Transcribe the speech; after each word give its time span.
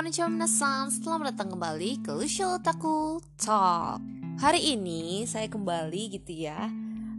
konnichiwa 0.00 0.32
minasan. 0.32 0.88
Selamat 0.88 1.36
datang 1.36 1.52
kembali 1.52 2.00
ke 2.00 2.24
Show 2.24 2.56
Taku 2.64 3.20
Talk. 3.36 4.00
Hari 4.40 4.72
ini 4.72 5.28
saya 5.28 5.44
kembali 5.44 6.16
gitu 6.16 6.40
ya. 6.48 6.72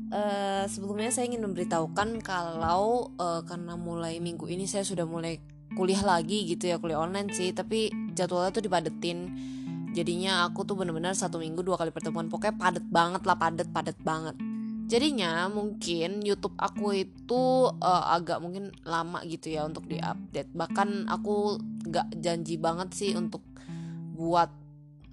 Uh, 0.09 0.65
Sebelumnya 0.65 1.13
saya 1.13 1.29
ingin 1.29 1.45
memberitahukan 1.45 2.25
kalau 2.25 3.13
uh, 3.21 3.45
Karena 3.45 3.77
mulai 3.77 4.17
minggu 4.17 4.49
ini 4.49 4.65
saya 4.65 4.81
sudah 4.81 5.05
mulai 5.05 5.37
kuliah 5.77 6.01
lagi 6.01 6.49
gitu 6.49 6.73
ya 6.73 6.81
Kuliah 6.81 7.05
online 7.05 7.29
sih. 7.29 7.53
Tapi 7.53 7.93
jadwalnya 8.17 8.49
tuh 8.49 8.65
dipadetin. 8.65 9.29
Jadinya 9.93 10.49
aku 10.49 10.65
tuh 10.65 10.73
bener-bener 10.73 11.13
satu 11.13 11.37
minggu 11.37 11.61
dua 11.61 11.77
kali 11.77 11.93
pertemuan. 11.93 12.33
Pokoknya 12.33 12.57
padet 12.57 12.85
banget 12.89 13.21
lah 13.29 13.37
padet-padet 13.37 14.01
banget 14.01 14.33
Jadinya 14.91 15.47
mungkin 15.47 16.19
YouTube 16.19 16.59
aku 16.59 16.91
itu 16.91 17.71
uh, 17.79 18.11
agak 18.11 18.43
mungkin 18.43 18.75
lama 18.83 19.23
gitu 19.23 19.47
ya 19.55 19.63
untuk 19.63 19.87
diupdate. 19.87 20.51
Bahkan 20.51 21.07
aku 21.07 21.63
gak 21.87 22.11
janji 22.19 22.59
banget 22.59 22.91
sih 22.91 23.15
untuk 23.15 23.39
buat 24.19 24.51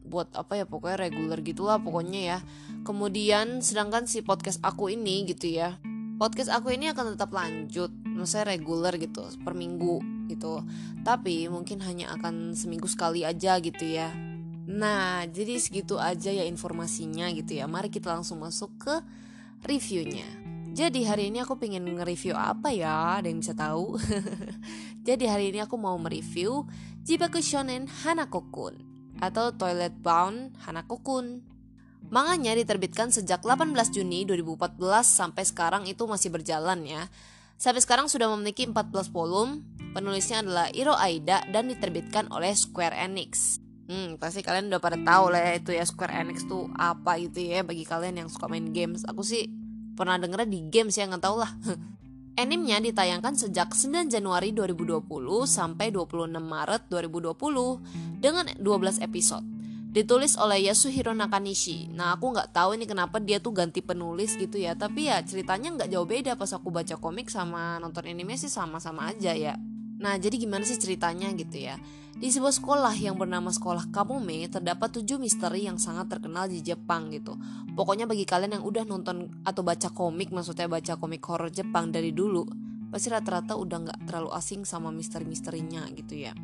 buat 0.09 0.33
apa 0.35 0.57
ya 0.59 0.65
pokoknya 0.67 0.99
reguler 1.07 1.39
gitulah 1.47 1.79
pokoknya 1.79 2.21
ya. 2.27 2.39
Kemudian 2.83 3.63
sedangkan 3.63 4.11
si 4.11 4.27
podcast 4.27 4.59
aku 4.67 4.91
ini 4.91 5.31
gitu 5.31 5.47
ya. 5.47 5.79
Podcast 6.19 6.51
aku 6.51 6.75
ini 6.75 6.91
akan 6.91 7.15
tetap 7.15 7.31
lanjut, 7.31 7.95
maksudnya 8.03 8.59
reguler 8.59 8.99
gitu 8.99 9.31
per 9.47 9.55
minggu 9.55 10.27
gitu. 10.27 10.59
Tapi 11.07 11.47
mungkin 11.47 11.79
hanya 11.87 12.19
akan 12.19 12.59
seminggu 12.59 12.91
sekali 12.91 13.23
aja 13.23 13.63
gitu 13.63 13.87
ya. 13.87 14.11
Nah, 14.67 15.23
jadi 15.31 15.55
segitu 15.63 16.03
aja 16.03 16.35
ya 16.35 16.43
informasinya 16.43 17.31
gitu 17.31 17.63
ya. 17.63 17.71
Mari 17.71 17.95
kita 17.95 18.11
langsung 18.11 18.43
masuk 18.43 18.75
ke 18.83 18.99
reviewnya. 19.65 20.27
Jadi 20.79 21.03
hari 21.03 21.35
ini 21.35 21.43
aku 21.43 21.59
pengen 21.59 21.91
nge-review 21.91 22.39
apa 22.39 22.71
ya? 22.71 23.19
Ada 23.19 23.27
yang 23.33 23.43
bisa 23.43 23.57
tahu? 23.57 23.99
Jadi 25.09 25.25
hari 25.27 25.51
ini 25.51 25.59
aku 25.65 25.75
mau 25.75 25.99
mereview 25.99 26.69
Jibaku 27.03 27.43
Shonen 27.43 27.91
Hanako-kun 27.91 28.79
atau 29.19 29.51
Toilet 29.51 29.97
Bound 29.99 30.55
Hanako-kun. 30.63 31.43
Manganya 32.15 32.55
diterbitkan 32.55 33.11
sejak 33.11 33.43
18 33.43 33.75
Juni 33.91 34.23
2014 34.23 34.79
sampai 35.03 35.43
sekarang 35.43 35.83
itu 35.91 36.07
masih 36.07 36.31
berjalan 36.31 36.87
ya. 36.87 37.11
Sampai 37.59 37.83
sekarang 37.83 38.07
sudah 38.07 38.31
memiliki 38.31 38.63
14 38.71 39.11
volume. 39.11 39.67
Penulisnya 39.91 40.47
adalah 40.47 40.71
Iro 40.71 40.95
Aida 40.95 41.43
dan 41.51 41.67
diterbitkan 41.67 42.31
oleh 42.31 42.55
Square 42.55 42.95
Enix. 42.95 43.59
Hmm, 43.89 44.21
pasti 44.21 44.45
kalian 44.45 44.69
udah 44.69 44.85
pada 44.85 45.01
tahu 45.01 45.33
lah 45.33 45.41
ya 45.41 45.53
itu 45.57 45.73
ya 45.73 45.81
Square 45.81 46.13
Enix 46.13 46.45
tuh 46.45 46.69
apa 46.77 47.17
gitu 47.25 47.41
ya 47.41 47.65
bagi 47.65 47.89
kalian 47.89 48.21
yang 48.21 48.29
suka 48.29 48.45
main 48.45 48.69
games. 48.77 49.01
Aku 49.09 49.25
sih 49.25 49.49
pernah 49.97 50.21
dengernya 50.21 50.45
di 50.45 50.61
games 50.69 50.93
ya 50.93 51.09
nggak 51.09 51.25
tau 51.25 51.41
lah. 51.41 51.49
Animenya 52.43 52.85
ditayangkan 52.85 53.35
sejak 53.35 53.73
9 53.73 54.13
Januari 54.13 54.53
2020 54.53 55.09
sampai 55.49 55.89
26 55.89 56.37
Maret 56.37 56.83
2020 56.93 58.21
dengan 58.21 58.45
12 58.61 59.01
episode. 59.09 59.43
Ditulis 59.89 60.37
oleh 60.37 60.69
Yasuhiro 60.69 61.17
Nakanishi. 61.17 61.89
Nah 61.89 62.13
aku 62.13 62.37
nggak 62.37 62.53
tahu 62.53 62.77
ini 62.77 62.85
kenapa 62.85 63.19
dia 63.25 63.41
tuh 63.41 63.57
ganti 63.57 63.81
penulis 63.81 64.37
gitu 64.37 64.61
ya. 64.61 64.77
Tapi 64.77 65.09
ya 65.09 65.25
ceritanya 65.25 65.73
nggak 65.81 65.89
jauh 65.89 66.05
beda 66.05 66.37
pas 66.37 66.53
aku 66.53 66.69
baca 66.69 67.01
komik 67.01 67.33
sama 67.33 67.81
nonton 67.81 68.05
anime 68.05 68.37
sih 68.37 68.53
sama-sama 68.53 69.09
aja 69.09 69.33
ya. 69.33 69.57
Nah, 69.99 70.15
jadi 70.15 70.39
gimana 70.39 70.63
sih 70.63 70.79
ceritanya 70.79 71.27
gitu 71.35 71.59
ya? 71.59 71.75
Di 72.19 72.35
sebuah 72.35 72.51
sekolah 72.51 72.99
yang 72.99 73.15
bernama 73.15 73.55
Sekolah 73.55 73.95
Kamome 73.95 74.51
terdapat 74.51 74.91
tujuh 74.91 75.23
misteri 75.23 75.71
yang 75.71 75.79
sangat 75.79 76.11
terkenal 76.11 76.51
di 76.51 76.59
Jepang 76.59 77.15
gitu. 77.15 77.39
Pokoknya 77.79 78.11
bagi 78.11 78.27
kalian 78.27 78.59
yang 78.59 78.67
udah 78.67 78.83
nonton 78.83 79.31
atau 79.47 79.63
baca 79.63 79.87
komik, 79.95 80.35
maksudnya 80.35 80.67
baca 80.67 80.99
komik 80.99 81.23
horror 81.23 81.47
Jepang 81.55 81.95
dari 81.95 82.11
dulu, 82.11 82.43
pasti 82.91 83.15
rata-rata 83.15 83.55
udah 83.55 83.79
nggak 83.87 84.01
terlalu 84.11 84.35
asing 84.35 84.67
sama 84.67 84.91
misteri-misterinya 84.91 85.87
gitu 85.95 86.19
ya. 86.19 86.35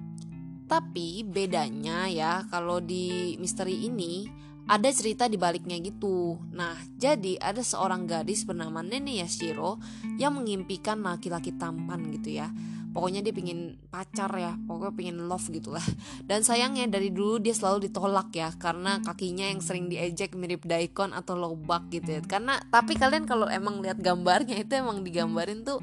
Tapi 0.71 1.27
bedanya 1.27 2.07
ya 2.07 2.47
kalau 2.47 2.79
di 2.79 3.35
misteri 3.43 3.91
ini 3.91 4.31
ada 4.71 4.87
cerita 4.95 5.27
di 5.27 5.43
baliknya 5.43 5.75
gitu. 5.83 6.39
Nah, 6.55 6.79
jadi 6.95 7.35
ada 7.43 7.67
seorang 7.67 8.07
gadis 8.07 8.47
bernama 8.47 8.79
Nene 8.79 9.19
Yashiro 9.27 9.83
yang 10.23 10.39
mengimpikan 10.39 11.03
laki-laki 11.03 11.51
tampan 11.59 12.15
gitu 12.15 12.39
ya 12.39 12.47
pokoknya 12.95 13.27
dia 13.27 13.35
pingin 13.35 13.75
pacar 13.91 14.31
ya 14.39 14.55
pokoknya 14.55 14.95
pingin 14.95 15.19
love 15.27 15.45
gitu 15.51 15.75
lah. 15.75 15.83
Dan 16.23 16.47
sayangnya 16.47 16.87
dari 16.87 17.11
dulu 17.11 17.43
dia 17.43 17.53
selalu 17.53 17.91
ditolak 17.91 18.31
ya 18.31 18.55
karena 18.55 19.03
kakinya 19.03 19.51
yang 19.51 19.59
sering 19.59 19.91
diejek 19.91 20.39
mirip 20.39 20.63
daikon 20.63 21.11
atau 21.11 21.35
lobak 21.35 21.91
gitu 21.91 22.17
ya. 22.17 22.23
Karena 22.23 22.63
tapi 22.71 22.95
kalian 22.95 23.27
kalau 23.27 23.51
emang 23.51 23.83
lihat 23.83 23.99
gambarnya 23.99 24.63
itu 24.63 24.79
emang 24.79 25.03
digambarin 25.03 25.67
tuh 25.67 25.83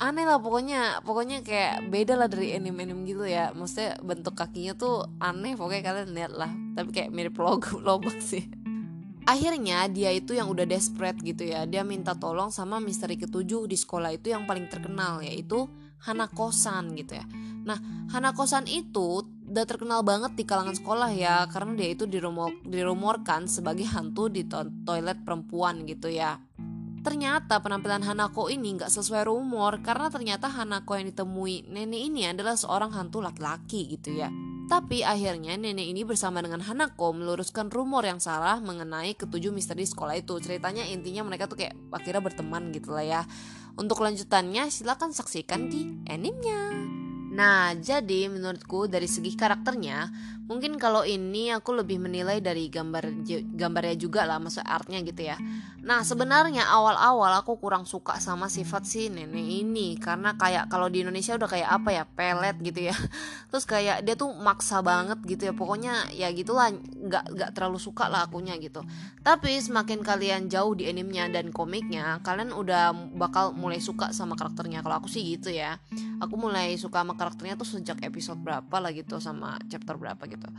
aneh 0.00 0.24
lah 0.24 0.40
pokoknya 0.40 1.04
pokoknya 1.04 1.44
kayak 1.44 1.92
beda 1.92 2.16
lah 2.16 2.30
dari 2.30 2.54
anime-anime 2.54 3.02
gitu 3.10 3.26
ya. 3.26 3.50
Maksudnya 3.50 3.98
bentuk 4.00 4.38
kakinya 4.38 4.78
tuh 4.78 5.10
aneh 5.18 5.58
pokoknya 5.58 5.82
kalian 5.82 6.10
lihat 6.14 6.32
lah. 6.32 6.54
Tapi 6.78 6.94
kayak 6.94 7.10
mirip 7.10 7.34
logo 7.42 7.76
lobak 7.86 8.22
sih. 8.22 8.46
Akhirnya 9.28 9.84
dia 9.90 10.14
itu 10.14 10.32
yang 10.32 10.48
udah 10.48 10.64
desperate 10.64 11.18
gitu 11.20 11.42
ya. 11.42 11.66
Dia 11.66 11.82
minta 11.82 12.14
tolong 12.14 12.54
sama 12.54 12.78
misteri 12.78 13.18
ketujuh 13.18 13.66
di 13.66 13.76
sekolah 13.76 14.14
itu 14.14 14.32
yang 14.32 14.46
paling 14.48 14.70
terkenal 14.70 15.20
yaitu 15.20 15.68
Hanakosan 16.00 16.96
gitu 16.96 17.20
ya. 17.20 17.24
Nah, 17.64 17.76
Hanakosan 18.10 18.64
itu 18.66 19.24
udah 19.50 19.66
terkenal 19.66 20.00
banget 20.06 20.38
di 20.38 20.44
kalangan 20.46 20.78
sekolah 20.78 21.10
ya 21.12 21.44
karena 21.50 21.74
dia 21.74 21.88
itu 21.92 22.06
dirumor, 22.06 22.54
dirumorkan 22.62 23.50
sebagai 23.50 23.84
hantu 23.90 24.30
di 24.30 24.46
to 24.46 24.64
toilet 24.86 25.20
perempuan 25.26 25.84
gitu 25.84 26.08
ya. 26.08 26.38
Ternyata 27.00 27.64
penampilan 27.64 28.04
Hanako 28.04 28.52
ini 28.52 28.76
nggak 28.76 28.92
sesuai 28.92 29.24
rumor 29.24 29.80
karena 29.80 30.12
ternyata 30.12 30.52
Hanako 30.52 31.00
yang 31.00 31.08
ditemui 31.08 31.68
nenek 31.72 32.00
ini 32.12 32.28
adalah 32.28 32.54
seorang 32.56 32.92
hantu 32.92 33.24
laki-laki 33.24 33.96
gitu 33.96 34.20
ya. 34.20 34.28
Tapi 34.70 35.02
akhirnya 35.02 35.58
nenek 35.58 35.82
ini 35.82 36.06
bersama 36.06 36.38
dengan 36.38 36.62
Hanako 36.62 37.10
meluruskan 37.10 37.74
rumor 37.74 38.06
yang 38.06 38.22
salah 38.22 38.62
mengenai 38.62 39.18
ketujuh 39.18 39.50
misteri 39.50 39.82
sekolah 39.82 40.14
itu. 40.14 40.38
Ceritanya 40.38 40.86
intinya 40.86 41.26
mereka 41.26 41.50
tuh 41.50 41.58
kayak 41.58 41.74
akhirnya 41.90 42.22
berteman 42.22 42.70
gitu 42.70 42.94
lah 42.94 43.02
ya. 43.02 43.22
Untuk 43.74 43.98
lanjutannya 43.98 44.70
silahkan 44.70 45.10
saksikan 45.10 45.66
di 45.66 45.98
animenya. 46.06 46.99
Nah, 47.30 47.78
jadi 47.78 48.26
menurutku 48.26 48.90
dari 48.90 49.06
segi 49.06 49.38
karakternya, 49.38 50.10
mungkin 50.50 50.74
kalau 50.82 51.06
ini 51.06 51.54
aku 51.54 51.78
lebih 51.78 52.02
menilai 52.02 52.42
dari 52.42 52.66
gambar 52.66 53.22
gambarnya 53.54 53.94
juga 53.94 54.26
lah, 54.26 54.42
maksud 54.42 54.66
artnya 54.66 54.98
gitu 55.06 55.30
ya. 55.30 55.38
Nah, 55.80 56.02
sebenarnya 56.02 56.66
awal-awal 56.66 57.38
aku 57.38 57.62
kurang 57.62 57.86
suka 57.86 58.18
sama 58.18 58.50
sifat 58.50 58.82
si 58.82 59.06
nenek 59.06 59.46
ini 59.46 59.94
karena 59.94 60.34
kayak 60.34 60.66
kalau 60.66 60.90
di 60.90 61.06
Indonesia 61.06 61.38
udah 61.38 61.46
kayak 61.46 61.70
apa 61.70 61.90
ya, 61.94 62.04
pelet 62.04 62.56
gitu 62.66 62.90
ya. 62.90 62.96
Terus 63.54 63.62
kayak 63.62 64.02
dia 64.02 64.18
tuh 64.18 64.34
maksa 64.34 64.82
banget 64.82 65.22
gitu 65.22 65.48
ya. 65.48 65.54
Pokoknya 65.54 66.10
ya 66.10 66.34
gitulah, 66.34 66.74
nggak 66.74 67.24
nggak 67.30 67.50
terlalu 67.54 67.78
suka 67.78 68.10
lah 68.10 68.26
akunya 68.26 68.58
gitu. 68.58 68.82
Tapi 69.22 69.54
semakin 69.62 70.02
kalian 70.02 70.50
jauh 70.50 70.74
di 70.74 70.90
animenya 70.90 71.30
dan 71.30 71.54
komiknya, 71.54 72.18
kalian 72.26 72.50
udah 72.50 72.90
bakal 73.14 73.54
mulai 73.54 73.78
suka 73.78 74.10
sama 74.10 74.34
karakternya. 74.34 74.82
Kalau 74.82 74.98
aku 74.98 75.06
sih 75.06 75.22
gitu 75.22 75.54
ya. 75.54 75.78
Aku 76.18 76.34
mulai 76.36 76.74
suka 76.74 77.00
sama 77.00 77.16
karakternya 77.30 77.54
tuh 77.54 77.78
sejak 77.78 78.02
episode 78.02 78.42
berapa 78.42 78.82
lah 78.82 78.90
gitu 78.90 79.22
sama 79.22 79.54
chapter 79.70 79.94
berapa 79.94 80.18
gitu. 80.26 80.50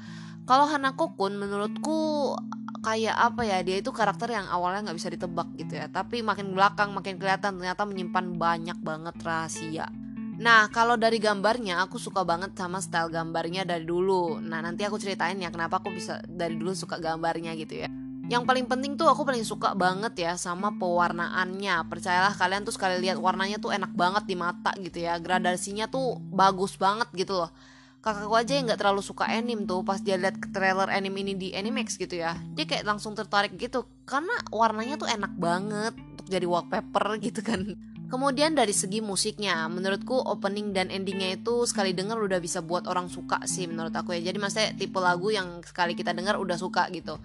Kalau 0.48 0.72
Hanako 0.72 1.20
Kun 1.20 1.36
menurutku 1.36 2.32
kayak 2.80 3.12
apa 3.12 3.44
ya 3.44 3.60
dia 3.60 3.84
itu 3.84 3.92
karakter 3.92 4.32
yang 4.32 4.48
awalnya 4.48 4.88
nggak 4.88 4.98
bisa 5.04 5.12
ditebak 5.12 5.52
gitu 5.60 5.76
ya. 5.76 5.92
Tapi 5.92 6.24
makin 6.24 6.56
belakang 6.56 6.96
makin 6.96 7.20
kelihatan 7.20 7.60
ternyata 7.60 7.84
menyimpan 7.84 8.40
banyak 8.40 8.80
banget 8.80 9.16
rahasia. 9.20 9.92
Nah 10.40 10.72
kalau 10.72 10.96
dari 10.96 11.20
gambarnya 11.20 11.84
aku 11.84 12.00
suka 12.00 12.24
banget 12.24 12.56
sama 12.56 12.80
style 12.80 13.12
gambarnya 13.12 13.68
dari 13.68 13.84
dulu. 13.84 14.40
Nah 14.40 14.64
nanti 14.64 14.88
aku 14.88 14.96
ceritain 14.96 15.36
ya 15.44 15.52
kenapa 15.52 15.84
aku 15.84 15.92
bisa 15.92 16.24
dari 16.24 16.56
dulu 16.56 16.72
suka 16.72 17.04
gambarnya 17.04 17.52
gitu 17.60 17.84
ya 17.84 18.01
yang 18.32 18.48
paling 18.48 18.64
penting 18.64 18.96
tuh 18.96 19.12
aku 19.12 19.28
paling 19.28 19.44
suka 19.44 19.76
banget 19.76 20.16
ya 20.16 20.40
sama 20.40 20.72
pewarnaannya. 20.80 21.84
Percayalah 21.92 22.32
kalian 22.40 22.64
tuh 22.64 22.72
sekali 22.72 23.04
lihat 23.04 23.20
warnanya 23.20 23.60
tuh 23.60 23.76
enak 23.76 23.92
banget 23.92 24.24
di 24.24 24.40
mata 24.40 24.72
gitu 24.80 25.04
ya. 25.04 25.20
Gradasinya 25.20 25.92
tuh 25.92 26.16
bagus 26.32 26.80
banget 26.80 27.12
gitu 27.12 27.44
loh. 27.44 27.52
Kakakku 28.00 28.34
aja 28.34 28.56
yang 28.56 28.72
gak 28.72 28.80
terlalu 28.80 29.04
suka 29.04 29.28
anime 29.28 29.68
tuh. 29.68 29.84
Pas 29.84 30.00
dia 30.00 30.16
lihat 30.16 30.40
trailer 30.56 30.88
anime 30.88 31.28
ini 31.28 31.34
di 31.36 31.52
Animax 31.52 32.00
gitu 32.00 32.18
ya 32.18 32.40
Dia 32.56 32.64
kayak 32.64 32.88
langsung 32.88 33.20
tertarik 33.20 33.52
gitu. 33.60 33.84
Karena 34.08 34.32
warnanya 34.48 34.96
tuh 34.96 35.12
enak 35.12 35.36
banget 35.36 35.94
Untuk 36.16 36.32
jadi 36.32 36.48
wallpaper 36.48 37.06
gitu 37.28 37.44
kan. 37.44 37.76
Kemudian 38.08 38.56
dari 38.56 38.76
segi 38.76 39.00
musiknya, 39.00 39.72
menurutku 39.72 40.20
opening 40.20 40.76
dan 40.76 40.92
endingnya 40.92 41.40
itu 41.40 41.64
sekali 41.64 41.96
denger 41.96 42.20
udah 42.20 42.44
bisa 42.44 42.60
buat 42.60 42.84
orang 42.88 43.08
suka 43.08 43.40
sih 43.48 43.68
menurut 43.68 43.96
aku 43.96 44.16
ya. 44.16 44.32
Jadi 44.32 44.36
maksudnya 44.40 44.72
tipe 44.76 45.00
lagu 45.00 45.32
yang 45.32 45.64
sekali 45.64 45.96
kita 45.96 46.12
dengar 46.12 46.36
udah 46.36 46.60
suka 46.60 46.92
gitu. 46.92 47.20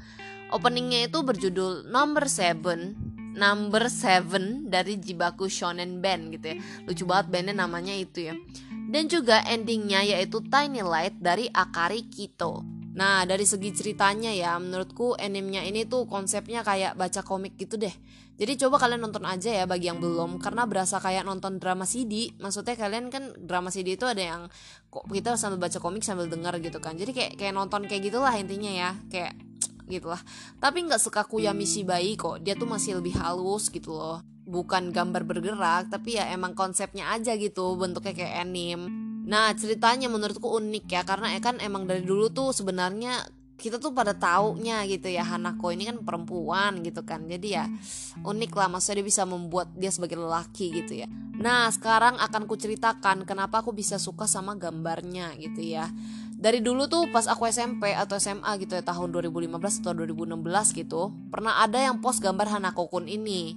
Openingnya 0.54 1.10
itu 1.10 1.22
berjudul 1.22 1.90
Number 1.90 2.31
Seven 2.31 2.94
Number 3.37 3.93
Seven 3.93 4.72
dari 4.72 4.96
Jibaku 4.96 5.50
Shonen 5.50 6.00
Band 6.00 6.32
gitu 6.34 6.54
ya 6.54 6.56
Lucu 6.88 7.04
banget 7.04 7.26
bandnya 7.32 7.54
namanya 7.56 7.93
itu 7.93 8.32
ya 8.32 8.34
Dan 8.87 9.10
juga 9.10 9.43
endingnya 9.44 10.06
yaitu 10.06 10.40
Tiny 10.46 10.81
Light 10.87 11.19
dari 11.19 11.50
Akari 11.50 12.06
Kito 12.06 12.76
Nah, 12.96 13.28
dari 13.28 13.44
segi 13.44 13.76
ceritanya 13.76 14.32
ya, 14.32 14.56
menurutku 14.56 15.20
animenya 15.20 15.60
ini 15.69 15.84
tuh 15.84 16.08
konsepnya 16.08 16.64
kayak 16.64 16.96
baca 16.96 17.20
komik 17.20 17.52
gitu 17.60 17.76
deh. 17.76 17.92
Jadi 18.40 18.56
coba 18.56 18.81
kalian 18.81 19.04
nonton 19.04 19.25
aja 19.28 19.52
ya 19.52 19.64
bagi 19.69 19.92
yang 19.92 20.00
belum 20.00 20.40
karena 20.40 20.64
berasa 20.64 20.96
kayak 20.96 21.28
nonton 21.28 21.60
drama 21.60 21.84
CD. 21.84 22.32
Maksudnya 22.40 22.72
kalian 22.72 23.12
kan 23.12 23.37
drama 23.37 23.69
CD 23.69 24.00
itu 24.00 24.08
ada 24.08 24.20
yang 24.20 24.42
kok 24.88 25.04
kita 25.12 25.37
sambil 25.37 25.69
baca 25.69 25.76
komik 25.76 26.04
sambil 26.04 26.25
dengar 26.28 26.56
gitu 26.60 26.81
kan. 26.81 26.96
Jadi 26.96 27.12
kayak 27.12 27.32
kayak 27.37 27.52
nonton 27.52 27.84
kayak 27.84 28.08
gitulah 28.08 28.32
intinya 28.32 28.72
ya. 28.72 28.90
Kayak 29.12 29.37
gitulah. 29.87 30.21
Tapi 30.59 30.87
nggak 30.87 31.00
sekaku 31.00 31.43
Yamishi 31.43 31.83
Bai 31.83 32.15
kok. 32.15 32.43
Dia 32.43 32.59
tuh 32.59 32.69
masih 32.69 32.99
lebih 32.99 33.17
halus 33.19 33.73
gitu 33.73 33.94
loh. 33.94 34.23
Bukan 34.47 34.94
gambar 34.94 35.27
bergerak, 35.27 35.91
tapi 35.91 36.19
ya 36.23 36.31
emang 36.31 36.55
konsepnya 36.55 37.11
aja 37.11 37.35
gitu, 37.35 37.75
bentuknya 37.75 38.15
kayak 38.15 38.47
anime 38.47 39.06
Nah 39.27 39.50
ceritanya 39.59 40.06
menurutku 40.06 40.47
unik 40.47 40.87
ya 40.87 41.03
karena 41.03 41.35
ya 41.35 41.43
kan 41.43 41.59
emang 41.59 41.83
dari 41.83 42.06
dulu 42.06 42.31
tuh 42.31 42.55
sebenarnya 42.55 43.27
kita 43.56 43.81
tuh 43.81 43.91
pada 43.91 44.12
taunya 44.12 44.85
gitu 44.85 45.09
ya 45.09 45.25
Hanako 45.25 45.73
ini 45.73 45.88
kan 45.88 46.05
perempuan 46.05 46.85
gitu 46.85 47.03
kan 47.09 47.25
jadi 47.25 47.49
ya 47.49 47.65
unik 48.21 48.53
lah 48.53 48.69
maksudnya 48.69 49.00
dia 49.00 49.06
bisa 49.09 49.23
membuat 49.25 49.73
dia 49.73 49.88
sebagai 49.88 50.21
lelaki 50.21 50.77
gitu 50.77 51.00
ya 51.03 51.09
nah 51.41 51.65
sekarang 51.73 52.21
akan 52.21 52.44
ku 52.44 52.61
ceritakan 52.61 53.25
kenapa 53.25 53.65
aku 53.65 53.73
bisa 53.73 53.97
suka 53.97 54.29
sama 54.29 54.61
gambarnya 54.61 55.33
gitu 55.41 55.65
ya 55.65 55.88
dari 56.37 56.61
dulu 56.61 56.85
tuh 56.85 57.09
pas 57.09 57.25
aku 57.25 57.49
SMP 57.49 57.97
atau 57.97 58.21
SMA 58.21 58.61
gitu 58.61 58.77
ya 58.77 58.85
tahun 58.85 59.09
2015 59.09 59.56
atau 59.81 59.93
2016 59.97 60.37
gitu 60.77 61.03
pernah 61.33 61.65
ada 61.65 61.81
yang 61.81 62.05
post 62.05 62.21
gambar 62.21 62.61
Hanako 62.61 62.93
Kun 62.93 63.09
ini. 63.09 63.56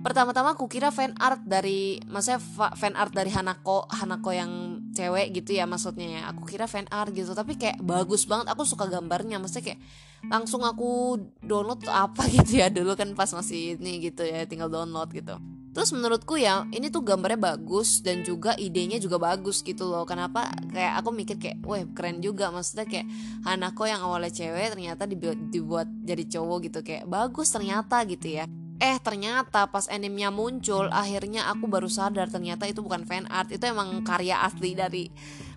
Pertama-tama 0.00 0.56
aku 0.56 0.64
kira 0.64 0.88
fan 0.88 1.12
art 1.20 1.44
dari 1.44 2.00
maksudnya 2.08 2.40
fan 2.76 2.96
art 2.96 3.12
dari 3.12 3.28
Hanako 3.32 3.84
Hanako 3.88 4.32
yang 4.32 4.52
cewek 4.92 5.32
gitu 5.32 5.56
ya 5.56 5.64
maksudnya 5.64 6.20
ya. 6.20 6.22
Aku 6.32 6.44
kira 6.44 6.68
fan 6.68 6.84
art 6.92 7.12
gitu 7.16 7.32
tapi 7.32 7.56
kayak 7.56 7.80
bagus 7.80 8.28
banget. 8.28 8.52
Aku 8.52 8.68
suka 8.68 8.84
gambarnya 8.88 9.40
maksudnya 9.40 9.72
kayak 9.72 9.80
langsung 10.28 10.60
aku 10.64 11.20
download 11.40 11.84
apa 11.88 12.28
gitu 12.36 12.60
ya. 12.60 12.68
Dulu 12.68 12.96
kan 13.00 13.12
pas 13.16 13.32
masih 13.32 13.80
ini 13.80 14.12
gitu 14.12 14.28
ya 14.28 14.44
tinggal 14.44 14.68
download 14.68 15.08
gitu 15.12 15.40
terus 15.70 15.94
menurutku 15.94 16.34
ya 16.34 16.66
ini 16.74 16.90
tuh 16.90 17.06
gambarnya 17.06 17.54
bagus 17.54 18.02
dan 18.02 18.26
juga 18.26 18.58
idenya 18.58 18.98
juga 18.98 19.22
bagus 19.22 19.62
gitu 19.62 19.86
loh. 19.86 20.02
Kenapa? 20.02 20.50
Kayak 20.70 21.02
aku 21.02 21.08
mikir 21.14 21.36
kayak 21.38 21.62
wah 21.62 21.78
keren 21.94 22.18
juga. 22.18 22.50
Maksudnya 22.50 22.86
kayak 22.90 23.06
Hanako 23.46 23.86
yang 23.86 24.02
awalnya 24.02 24.34
cewek 24.34 24.74
ternyata 24.74 25.06
dibuat, 25.06 25.38
dibuat 25.50 25.88
jadi 26.02 26.24
cowok 26.26 26.58
gitu. 26.66 26.78
Kayak 26.82 27.04
bagus 27.06 27.48
ternyata 27.54 28.02
gitu 28.06 28.26
ya. 28.42 28.44
Eh 28.80 28.96
ternyata 28.98 29.68
pas 29.68 29.86
animenya 29.92 30.32
muncul 30.32 30.88
akhirnya 30.88 31.52
aku 31.52 31.68
baru 31.68 31.86
sadar 31.86 32.32
ternyata 32.32 32.66
itu 32.66 32.82
bukan 32.82 33.06
fan 33.06 33.30
art. 33.30 33.54
Itu 33.54 33.70
emang 33.70 34.02
karya 34.02 34.42
asli 34.42 34.74
dari 34.74 35.06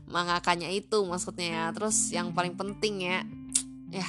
mangakanya 0.05 0.69
itu 0.69 1.01
maksudnya 1.09 1.47
ya. 1.49 1.63
Terus 1.73 2.13
yang 2.13 2.37
paling 2.37 2.53
penting 2.53 3.01
ya 3.01 3.25
ya 3.89 4.07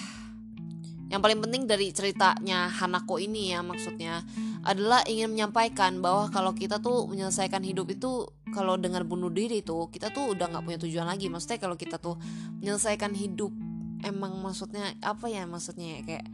yang 1.13 1.21
paling 1.21 1.39
penting 1.39 1.69
dari 1.69 1.93
ceritanya 1.93 2.67
Hanako 2.73 3.23
ini 3.23 3.55
ya 3.55 3.61
maksudnya 3.63 4.25
adalah 4.65 5.05
ingin 5.05 5.29
menyampaikan 5.37 6.01
bahwa 6.01 6.33
kalau 6.33 6.57
kita 6.57 6.81
tuh 6.81 7.05
menyelesaikan 7.05 7.61
hidup 7.61 7.93
itu 7.93 8.25
kalau 8.57 8.81
dengan 8.81 9.05
bunuh 9.05 9.29
diri 9.29 9.61
tuh 9.61 9.93
kita 9.93 10.09
tuh 10.09 10.33
udah 10.33 10.49
nggak 10.49 10.65
punya 10.65 10.79
tujuan 10.81 11.05
lagi. 11.05 11.29
Maksudnya 11.29 11.61
kalau 11.61 11.77
kita 11.77 12.01
tuh 12.01 12.17
menyelesaikan 12.65 13.13
hidup 13.13 13.53
emang 14.01 14.41
maksudnya 14.41 14.97
apa 15.05 15.29
ya 15.29 15.45
maksudnya 15.45 16.01
ya 16.01 16.03
kayak 16.05 16.27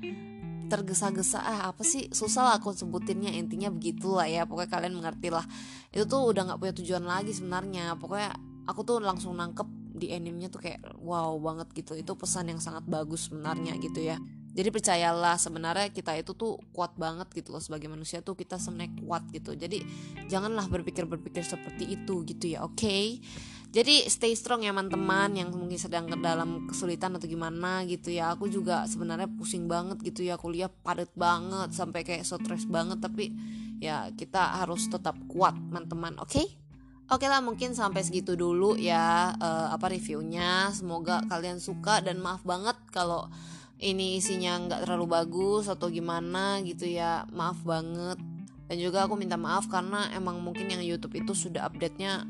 tergesa-gesa 0.70 1.42
ah 1.42 1.60
apa 1.74 1.82
sih? 1.82 2.06
Susah 2.14 2.46
lah 2.46 2.54
aku 2.62 2.70
sebutinnya. 2.70 3.34
Intinya 3.34 3.66
begitulah 3.74 4.30
ya 4.30 4.46
pokoknya 4.46 4.70
kalian 4.70 4.94
mengerti 4.94 5.28
lah 5.34 5.42
itu 5.90 6.06
tuh 6.06 6.30
udah 6.30 6.54
nggak 6.54 6.58
punya 6.62 6.74
tujuan 6.78 7.02
lagi 7.02 7.34
sebenarnya. 7.34 7.98
Pokoknya 7.98 8.30
aku 8.70 8.80
tuh 8.86 9.02
langsung 9.02 9.34
nangkep 9.34 9.66
di 9.90 10.14
animenya 10.14 10.54
tuh 10.54 10.62
kayak 10.62 11.02
wow 11.02 11.34
banget 11.42 11.66
gitu. 11.74 11.98
Itu 11.98 12.14
pesan 12.14 12.54
yang 12.54 12.62
sangat 12.62 12.86
bagus 12.86 13.26
sebenarnya 13.26 13.74
gitu 13.82 14.06
ya 14.06 14.22
jadi 14.50 14.68
percayalah 14.74 15.38
sebenarnya 15.38 15.94
kita 15.94 16.18
itu 16.18 16.34
tuh 16.34 16.58
kuat 16.74 16.94
banget 16.98 17.30
gitu 17.30 17.54
loh 17.54 17.62
sebagai 17.62 17.86
manusia 17.86 18.18
tuh 18.18 18.34
kita 18.34 18.58
sebenarnya 18.58 18.92
kuat 19.02 19.22
gitu 19.30 19.54
jadi 19.54 19.78
janganlah 20.26 20.66
berpikir 20.66 21.06
berpikir 21.06 21.46
seperti 21.46 21.86
itu 21.86 22.26
gitu 22.26 22.58
ya 22.58 22.66
oke 22.66 22.74
okay? 22.74 23.22
jadi 23.70 24.10
stay 24.10 24.34
strong 24.34 24.66
ya 24.66 24.74
teman-teman 24.74 25.30
yang 25.38 25.48
mungkin 25.54 25.78
sedang 25.78 26.10
dalam 26.18 26.66
kesulitan 26.66 27.14
atau 27.14 27.30
gimana 27.30 27.86
gitu 27.86 28.10
ya 28.10 28.34
aku 28.34 28.50
juga 28.50 28.82
sebenarnya 28.90 29.30
pusing 29.30 29.70
banget 29.70 30.02
gitu 30.02 30.26
ya 30.26 30.34
kuliah 30.34 30.68
padat 30.68 31.14
banget 31.14 31.70
sampai 31.70 32.02
kayak 32.02 32.26
stres 32.26 32.66
banget 32.66 32.98
tapi 32.98 33.30
ya 33.78 34.10
kita 34.18 34.58
harus 34.60 34.90
tetap 34.90 35.14
kuat 35.30 35.54
teman-teman 35.54 36.18
oke 36.18 36.34
okay? 36.34 36.46
Oke 37.10 37.26
lah 37.26 37.42
mungkin 37.42 37.74
sampai 37.74 38.06
segitu 38.06 38.38
dulu 38.38 38.78
ya 38.78 39.34
uh, 39.34 39.74
apa 39.74 39.90
reviewnya 39.90 40.70
semoga 40.70 41.18
kalian 41.26 41.58
suka 41.58 41.98
dan 41.98 42.22
maaf 42.22 42.46
banget 42.46 42.78
kalau 42.94 43.26
ini 43.80 44.20
isinya 44.20 44.60
nggak 44.60 44.84
terlalu 44.84 45.06
bagus 45.08 45.66
atau 45.72 45.88
gimana 45.88 46.60
gitu 46.60 46.84
ya 46.84 47.24
maaf 47.32 47.64
banget. 47.64 48.20
Dan 48.70 48.76
juga 48.78 49.08
aku 49.08 49.18
minta 49.18 49.34
maaf 49.34 49.66
karena 49.66 50.12
emang 50.14 50.38
mungkin 50.38 50.70
yang 50.70 50.84
YouTube 50.84 51.18
itu 51.18 51.34
sudah 51.34 51.66
update 51.66 51.98
nya 51.98 52.22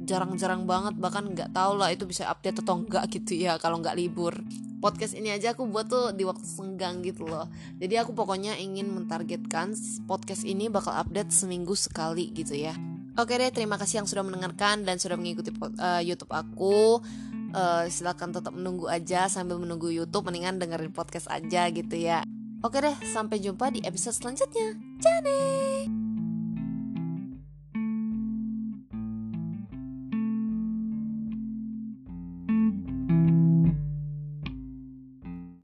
jarang-jarang 0.00 0.64
banget 0.64 0.96
bahkan 0.96 1.28
nggak 1.28 1.52
tahu 1.52 1.76
lah 1.76 1.92
itu 1.92 2.08
bisa 2.08 2.30
update 2.30 2.64
atau 2.64 2.80
enggak 2.80 3.04
gitu 3.10 3.36
ya 3.36 3.56
kalau 3.56 3.80
nggak 3.80 3.96
libur. 3.96 4.36
Podcast 4.80 5.12
ini 5.12 5.28
aja 5.28 5.52
aku 5.52 5.68
buat 5.68 5.92
tuh 5.92 6.16
di 6.16 6.24
waktu 6.24 6.46
senggang 6.46 7.04
gitu 7.04 7.28
loh. 7.28 7.44
Jadi 7.76 8.00
aku 8.00 8.16
pokoknya 8.16 8.56
ingin 8.56 8.88
mentargetkan 8.88 9.76
podcast 10.08 10.48
ini 10.48 10.72
bakal 10.72 10.96
update 10.96 11.28
seminggu 11.32 11.76
sekali 11.76 12.32
gitu 12.32 12.56
ya. 12.56 12.72
Oke 13.20 13.36
deh 13.36 13.52
terima 13.52 13.76
kasih 13.76 14.00
yang 14.00 14.08
sudah 14.08 14.24
mendengarkan 14.24 14.88
dan 14.88 14.96
sudah 14.96 15.20
mengikuti 15.20 15.52
uh, 15.52 16.00
YouTube 16.00 16.32
aku 16.32 17.04
uh, 17.52 17.86
silakan 17.86 18.34
tetap 18.34 18.52
menunggu 18.54 18.86
aja 18.90 19.30
sambil 19.30 19.60
menunggu 19.60 19.90
YouTube 19.90 20.26
mendingan 20.26 20.58
dengerin 20.58 20.94
podcast 20.94 21.28
aja 21.30 21.70
gitu 21.70 21.96
ya. 21.96 22.26
Oke 22.60 22.80
deh 22.84 22.96
sampai 23.08 23.40
jumpa 23.40 23.72
di 23.72 23.80
episode 23.84 24.16
selanjutnya. 24.16 24.76
Jane 25.00 25.99